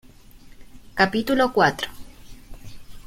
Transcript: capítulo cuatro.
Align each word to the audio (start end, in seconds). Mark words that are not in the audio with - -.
capítulo 0.95 1.53
cuatro. 1.53 1.91